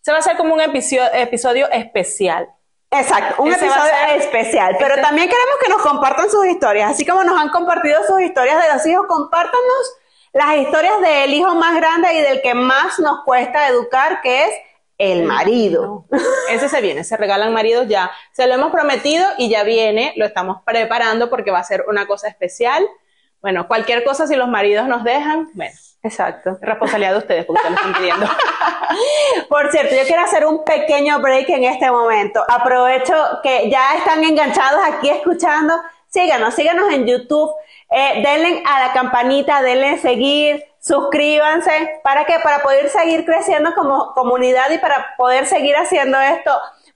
[0.00, 2.48] Se va a hacer como un episodio, episodio especial.
[2.90, 7.24] Exacto, un Ese episodio especial, pero también queremos que nos compartan sus historias, así como
[7.24, 9.96] nos han compartido sus historias de los hijos, compártanos
[10.32, 14.50] las historias del hijo más grande y del que más nos cuesta educar, que es
[14.98, 16.06] el marido.
[16.50, 18.10] Ese se viene, se regalan maridos ya.
[18.32, 22.06] Se lo hemos prometido y ya viene, lo estamos preparando porque va a ser una
[22.06, 22.86] cosa especial.
[23.40, 26.50] Bueno, cualquier cosa si los maridos nos dejan, bueno, Exacto.
[26.50, 28.26] es responsabilidad de ustedes porque ustedes lo están pidiendo.
[29.48, 32.42] Por cierto, yo quiero hacer un pequeño break en este momento.
[32.46, 35.74] Aprovecho que ya están enganchados aquí escuchando.
[36.08, 37.50] Síganos, síganos en YouTube.
[37.90, 42.00] Eh, denle a la campanita, denle seguir, suscríbanse.
[42.02, 42.34] ¿Para qué?
[42.42, 46.52] Para poder seguir creciendo como comunidad y para poder seguir haciendo esto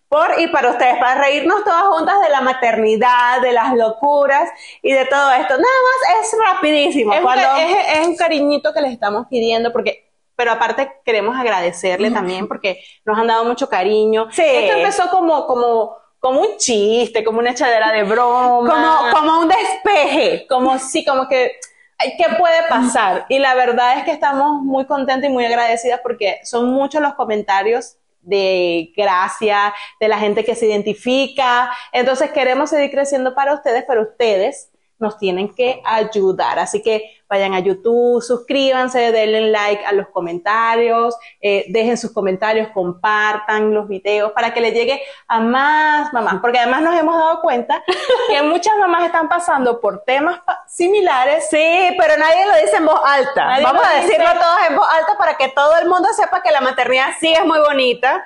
[0.09, 4.48] por y para ustedes, para reírnos todas juntas de la maternidad, de las locuras
[4.83, 5.55] y de todo esto.
[5.55, 7.12] Nada más es rapidísimo.
[7.12, 11.01] es, un, Cuando- ca- es- es un cariñito que les estamos pidiendo porque, pero aparte
[11.05, 14.29] queremos agradecerle también porque nos han dado mucho cariño.
[14.31, 14.42] Sí.
[14.46, 18.70] Esto empezó como, como, como un chiste, como una echadera de broma.
[19.11, 20.46] como, como un despeje.
[20.48, 21.53] como sí, como que,
[21.98, 23.26] ¿qué puede pasar?
[23.28, 27.14] Y la verdad es que estamos muy contentas y muy agradecidas porque son muchos los
[27.14, 31.70] comentarios de gracia, de la gente que se identifica.
[31.92, 36.58] Entonces queremos seguir creciendo para ustedes, pero ustedes nos tienen que ayudar.
[36.58, 42.68] Así que vayan a YouTube, suscríbanse, denle like a los comentarios, eh, dejen sus comentarios,
[42.68, 46.37] compartan los videos para que le llegue a más mamás.
[46.40, 47.82] Porque además nos hemos dado cuenta
[48.28, 51.48] que muchas mamás están pasando por temas similares.
[51.50, 53.44] Sí, pero nadie lo dice en voz alta.
[53.44, 54.06] Nadie Vamos a dice.
[54.08, 57.32] decirlo todos en voz alta para que todo el mundo sepa que la maternidad sí
[57.32, 58.24] es muy bonita,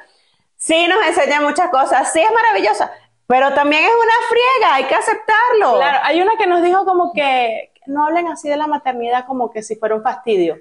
[0.57, 2.93] sí nos enseña muchas cosas, sí es maravillosa,
[3.33, 5.79] pero también es una friega, hay que aceptarlo.
[5.79, 9.51] Claro, hay una que nos dijo como que no hablen así de la maternidad como
[9.51, 10.59] que si fuera un fastidio.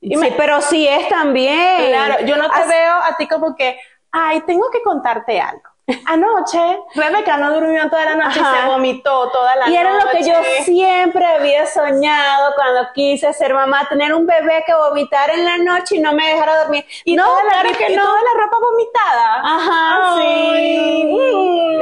[0.00, 1.88] Y Sí, me- pero sí es también.
[1.88, 3.78] Claro, yo no te Así- veo a ti como que,
[4.12, 5.65] ay, tengo que contarte algo.
[6.06, 9.72] Anoche, Rebeca no durmió toda la noche y se vomitó toda la noche.
[9.72, 14.64] Y era lo que yo siempre había soñado cuando quise ser mamá, tener un bebé
[14.66, 16.84] que vomitara en la noche y no me dejara dormir.
[17.04, 18.02] Y no, toda la, claro y que no.
[18.02, 19.40] toda la ropa vomitada.
[19.44, 21.04] Ajá, Ay, sí.
[21.04, 21.80] mm,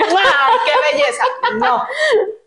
[0.66, 1.24] qué belleza.
[1.54, 1.86] No.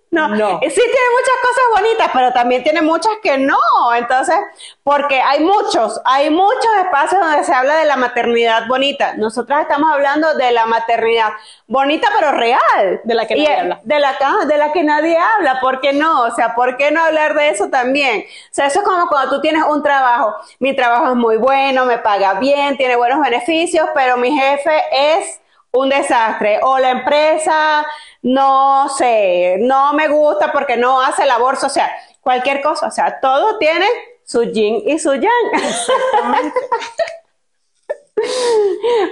[0.10, 0.60] No, No.
[0.62, 3.58] Sí tiene muchas cosas bonitas, pero también tiene muchas que no.
[3.96, 4.36] Entonces,
[4.84, 9.16] porque hay muchos, hay muchos espacios donde se habla de la maternidad bonita.
[9.16, 11.34] Nosotras estamos hablando de la maternidad
[11.68, 13.02] bonita, pero real.
[13.04, 13.80] De la que nadie habla.
[13.84, 15.60] De la, de la que nadie habla.
[15.60, 16.24] ¿Por qué no?
[16.24, 18.22] O sea, ¿por qué no hablar de eso también?
[18.22, 20.36] O sea, eso es como cuando tú tienes un trabajo.
[20.60, 25.42] Mi trabajo es muy bueno, me paga bien, tiene buenos beneficios, pero mi jefe es
[25.78, 26.60] un desastre.
[26.64, 27.86] O la empresa,
[28.22, 31.90] no sé, no me gusta porque no hace labor social.
[32.22, 32.88] Cualquier cosa.
[32.88, 33.88] O sea, todo tiene
[34.24, 35.32] su yin y su yang.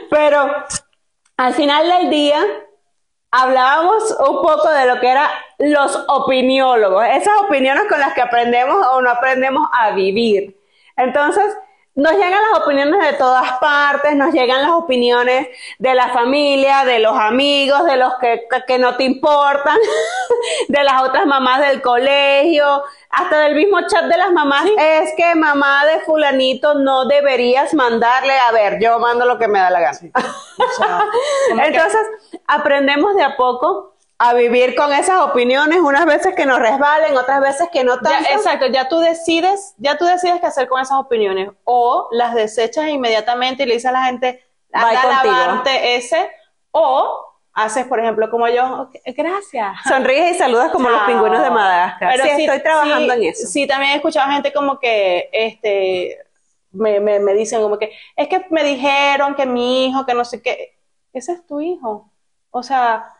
[0.09, 0.65] Pero
[1.37, 2.39] al final del día
[3.31, 8.77] hablábamos un poco de lo que eran los opiniólogos, esas opiniones con las que aprendemos
[8.91, 10.57] o no aprendemos a vivir.
[10.95, 11.55] Entonces,
[11.95, 15.47] nos llegan las opiniones de todas partes, nos llegan las opiniones
[15.79, 19.77] de la familia, de los amigos, de los que, que no te importan,
[20.67, 24.65] de las otras mamás del colegio, hasta del mismo chat de las mamás.
[24.77, 29.59] Es que mamá de fulanito no deberías mandarle, a ver, yo mando lo que me
[29.59, 29.97] da la gana.
[29.97, 30.87] O sea,
[31.49, 32.01] como que- Entonces,
[32.45, 37.41] aprendemos de a poco a vivir con esas opiniones, unas veces que nos resbalen, otras
[37.41, 38.29] veces que no Ya, tanto.
[38.31, 41.49] exacto, ya tú decides, ya tú decides qué hacer con esas opiniones.
[41.65, 46.29] O las desechas inmediatamente y le dices a la gente, anda a lavarte ese.
[46.71, 49.75] O haces, por ejemplo, como yo, "Ok, gracias.
[49.87, 52.11] Sonríes y saludas como los pingüinos de Madagascar.
[52.15, 53.47] Pero sí, estoy trabajando sí, en eso.
[53.47, 56.17] Sí, también he escuchado gente como que, este,
[56.71, 60.23] me, me, me dicen como que, es que me dijeron que mi hijo, que no
[60.25, 60.77] sé qué,
[61.13, 62.11] ese es tu hijo.
[62.51, 63.11] O sea,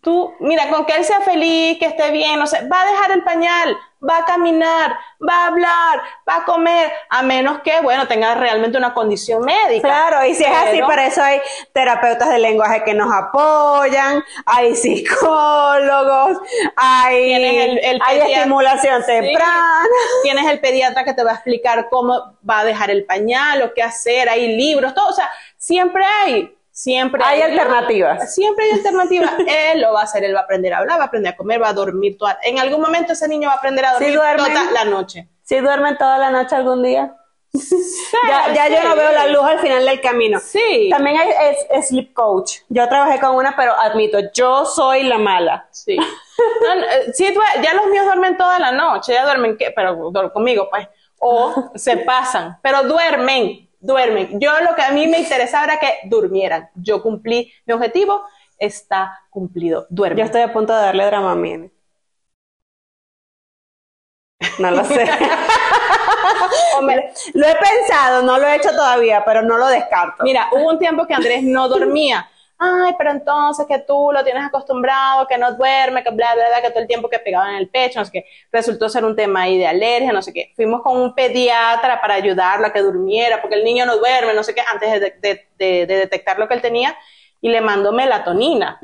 [0.00, 3.10] tú, mira, con que él sea feliz, que esté bien, no sé, va a dejar
[3.12, 3.76] el pañal,
[4.08, 4.96] va a caminar,
[5.28, 9.86] va a hablar, va a comer, a menos que, bueno, tenga realmente una condición médica.
[9.86, 11.40] Claro, y si es así, Pero- para eso hay
[11.72, 16.38] terapeutas de lenguaje que nos apoyan, hay psicólogos,
[16.76, 19.06] hay, Tienes el- el hay estimulación Sí.
[19.06, 19.84] temprana.
[20.22, 23.74] Tienes el pediatra que te va a explicar cómo va a dejar el pañal, o
[23.74, 28.34] qué hacer, hay libros, todo, o sea, siempre hay, siempre Hay alternativas.
[28.34, 29.32] Siempre hay alternativas.
[29.72, 31.36] él lo va a hacer, él va a aprender a hablar, va a aprender a
[31.36, 34.12] comer, va a dormir toda, en algún momento ese niño va a aprender a Sí
[34.12, 35.28] dormir toda la noche.
[35.42, 37.16] Si duermen toda la noche algún día.
[38.28, 38.98] Ya, ya yo no Sí.
[38.98, 40.38] veo la luz al final del camino.
[40.40, 40.88] Sí.
[40.90, 42.58] También hay es- es sleep coach.
[42.68, 45.66] Yo trabajé con una, pero admito, yo soy la mala.
[45.70, 45.96] Sí.
[45.96, 49.70] No, no, eh, sí, ya los míos duermen toda la noche, ya duermen, ¿qué?
[49.74, 50.88] pero conmigo, pues.
[51.18, 54.40] O se pasan, pero duermen, duermen.
[54.40, 56.70] Yo lo que a mí me interesaba era que durmieran.
[56.74, 58.24] Yo cumplí mi objetivo,
[58.58, 59.86] está cumplido.
[59.90, 60.18] Duermen.
[60.18, 61.70] Yo estoy a punto de darle Dramamine.
[64.58, 65.04] No lo sé.
[66.78, 70.24] Hombre, lo he pensado, no lo he hecho todavía, pero no lo descarto.
[70.24, 72.28] Mira, hubo un tiempo que Andrés no dormía.
[72.64, 76.62] Ay, pero entonces que tú lo tienes acostumbrado, que no duerme, que bla, bla, bla,
[76.62, 78.26] que todo el tiempo que pegaba en el pecho, no sé qué.
[78.52, 80.52] Resultó ser un tema ahí de alergia, no sé qué.
[80.54, 84.44] Fuimos con un pediatra para ayudarlo a que durmiera, porque el niño no duerme, no
[84.44, 86.96] sé qué, antes de, de- de- de detectar lo que él tenía,
[87.40, 88.78] y le mandó melatonina.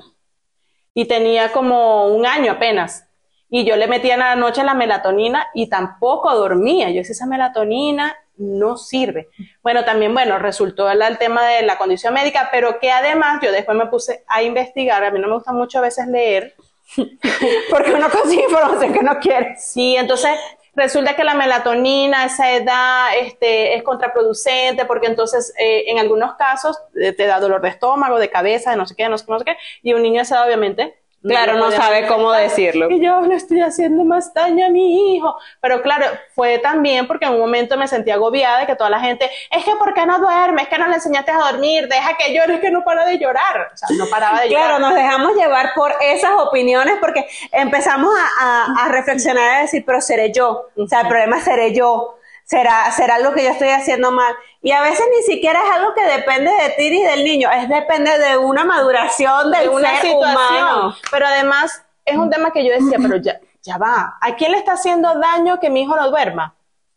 [0.95, 3.09] Y tenía como un año apenas.
[3.49, 6.91] Y yo le metía en la noche la melatonina y tampoco dormía.
[6.91, 9.29] Yo decía, esa melatonina no sirve.
[9.63, 13.77] Bueno, también, bueno, resultó el, tema de la condición médica, pero que además yo después
[13.77, 15.05] me puse a investigar.
[15.05, 16.55] A mí no me gusta mucho a veces leer.
[17.71, 19.57] Porque uno consigue información que no quiere.
[19.59, 20.39] Sí, entonces
[20.75, 26.37] resulta que la melatonina a esa edad este, es contraproducente porque entonces eh, en algunos
[26.37, 29.19] casos eh, te da dolor de estómago, de cabeza, de no sé qué, qué, no
[29.19, 32.89] sé qué, y un niño a esa edad obviamente Claro, no sabe cómo decirlo.
[32.91, 35.37] Y yo le estoy haciendo más daño a mi hijo.
[35.61, 39.01] Pero claro, fue también porque en un momento me sentí agobiada de que toda la
[39.01, 40.65] gente, es que ¿por qué no duermes?
[40.65, 43.19] Es que no le enseñaste a dormir, deja que llore, es que no para de
[43.19, 43.71] llorar.
[43.75, 44.67] O sea, no paraba de llorar.
[44.69, 48.45] Claro, nos dejamos llevar por esas opiniones porque empezamos a,
[48.81, 50.69] a- a reflexionar y a decir, pero seré yo.
[50.77, 52.15] O sea, el problema seré yo.
[52.49, 54.35] Será, será algo que yo estoy haciendo mal.
[54.63, 57.69] Y a veces ni siquiera es algo que depende de ti ni del niño, es
[57.69, 60.17] depende de una maduración del de una ser situación.
[60.17, 60.97] humano.
[61.11, 64.17] Pero además es un tema que yo decía, pero ya, ya va.
[64.23, 66.55] ¿A quién le está haciendo daño que mi hijo no duerma?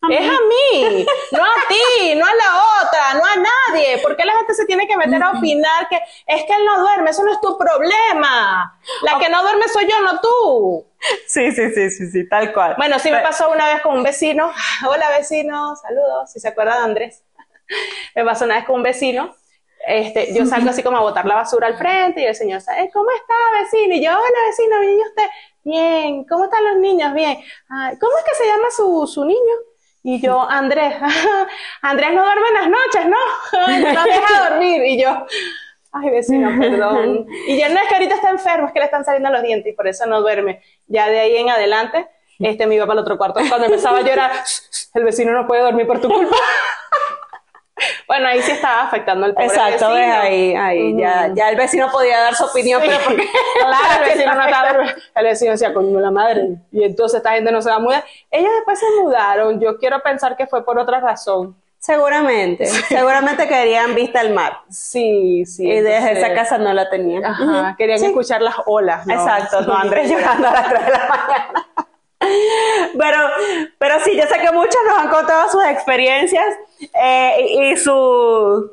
[0.10, 4.00] Es a mí, no a ti, no a la otra, no a nadie.
[4.00, 6.82] ¿Por qué la gente se tiene que meter a opinar que es que él no
[6.82, 7.12] duerme?
[7.12, 8.80] Eso no es tu problema.
[9.04, 10.88] La que no duerme soy yo, no tú.
[11.28, 12.76] Sí, sí, sí, sí, sí, tal cual.
[12.78, 14.52] Bueno, sí me pasó una vez con un vecino.
[14.90, 17.24] Hola vecino, saludos, si se acuerdan de Andrés.
[18.16, 19.36] Me pasó una vez con un vecino.
[19.86, 22.92] Este, yo salgo así como a botar la basura al frente y el señor sabe,
[22.94, 23.34] ¿cómo está
[23.64, 23.96] vecino?
[23.96, 25.30] Y yo, hola vecino, bien, ¿y usted?
[25.64, 27.14] Bien, ¿cómo están los niños?
[27.14, 27.40] Bien.
[27.70, 29.71] Ay, ¿Cómo es que se llama su, su niño?
[30.04, 30.96] Y yo, Andrés,
[31.82, 33.94] Andrés no duerme en las noches, ¿no?
[33.94, 34.84] No deja dormir.
[34.84, 35.26] Y yo,
[35.92, 37.28] Ay, vecino, perdón.
[37.48, 39.74] Y ya no es que ahorita está enfermo, es que le están saliendo los dientes
[39.74, 40.62] y por eso no duerme.
[40.88, 42.08] Ya de ahí en adelante,
[42.40, 43.40] este me iba para el otro cuarto.
[43.48, 44.32] Cuando empezaba a llorar,
[44.94, 46.36] el vecino no puede dormir por tu culpa.
[48.08, 50.14] Bueno, ahí sí estaba afectando al pobre Exacto, vecino.
[50.22, 50.98] ahí, ahí.
[50.98, 52.88] Ya, ya el vecino podía dar su opinión, Sí.
[52.90, 53.28] pero porque
[53.60, 54.94] Claro, el vecino no estaba.
[55.16, 56.58] El vecino decía, coño, la madre.
[56.72, 58.04] Y entonces esta gente no se va a mudar.
[58.30, 59.60] Ellos después se mudaron.
[59.60, 61.56] Yo quiero pensar que fue por otra razón.
[61.80, 64.60] seguramente, seguramente querían vista al mar.
[64.70, 65.66] Sí, sí.
[65.68, 67.26] Y desde entonces- esa casa no la tenían.
[67.26, 68.06] Ajá, querían Sí.
[68.06, 69.08] escuchar las olas.
[69.08, 69.14] ¿no?
[69.16, 71.68] Exacto, no Andrés llorando a las 3 de la mañana.
[72.98, 73.18] Pero,
[73.78, 76.46] pero sí, yo sé que muchos nos han contado sus experiencias
[77.02, 78.72] eh, y, y su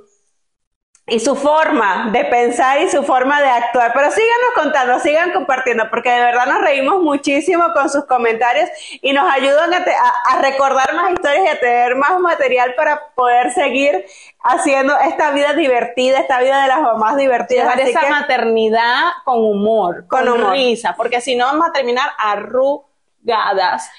[1.10, 3.92] y su forma de pensar y su forma de actuar.
[3.94, 8.68] Pero síganos contando, sigan compartiendo, porque de verdad nos reímos muchísimo con sus comentarios
[9.00, 12.74] y nos ayudan a, te- a- a recordar más historias y a tener más material
[12.76, 14.04] para poder seguir
[14.42, 17.74] haciendo esta vida divertida, esta vida de las mamás divertidas.
[17.74, 20.52] Llevar esa que- maternidad con humor, Con con, humor.
[20.52, 22.10] risa, porque si no vamos a terminar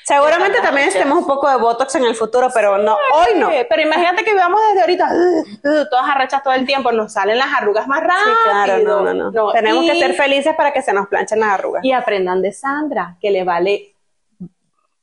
[0.04, 3.50] Seguramente también estemos un poco de botox en el futuro, pero no, hoy no.
[3.50, 7.14] Sí, Pero imagínate que vivamos desde ahorita, uh, uh, todas arrechas todo el tiempo, nos
[7.14, 8.36] salen las arrugas más Sí, rápido.
[8.44, 9.52] claro, no, no, no.
[9.52, 11.84] Tenemos y- que ser felices para que se nos planchen las arrugas.
[11.84, 13.94] Y aprendan de Sandra, que le vale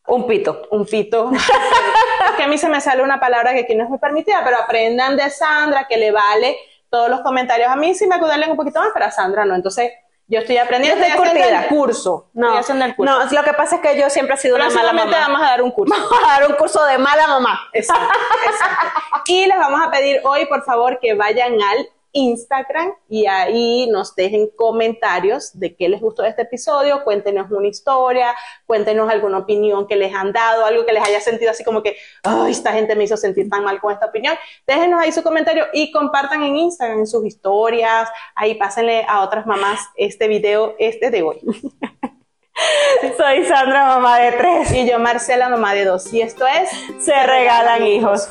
[0.07, 0.62] Un pito.
[0.70, 1.31] un pito.
[1.33, 4.43] es que a mí se me sale una palabra que aquí no es muy permitida,
[4.45, 6.57] pero aprendan de Sandra, que le vale
[6.91, 7.68] todos los comentarios.
[7.68, 9.55] A mí sí me acudan un poquito más, pero a Sandra no.
[9.55, 9.91] Entonces,
[10.29, 12.31] yo estoy aprendiendo, Yo estoy estoy haciendo el curso.
[12.35, 13.18] No, estoy haciendo el curso.
[13.18, 15.11] no, lo que pasa es que yo siempre he sido una mala mamá.
[15.11, 15.95] vamos a dar un curso.
[15.95, 17.61] Vamos a dar un curso de mala mamá.
[17.72, 18.87] Exacto, exacto.
[19.29, 24.14] Y les vamos a pedir hoy, por favor, que vayan al Instagram y ahí nos
[24.14, 29.87] dejen comentarios de qué les gustó de este episodio, cuéntenos una historia, cuéntenos alguna opinión
[29.87, 32.97] que les han dado, algo que les haya sentido así como que, ay, esta gente
[32.97, 34.35] me hizo sentir tan mal con esta opinión.
[34.67, 39.47] Déjenos ahí su comentario y compartan en Instagram en sus historias, ahí pásenle a otras
[39.47, 41.41] mamás este video, este de hoy.
[43.19, 44.73] Soy Sandra, mamá de tres.
[44.73, 46.11] Y yo, Marcela, mamá de dos.
[46.14, 46.71] Y esto es
[47.05, 48.31] Se regalan hijos.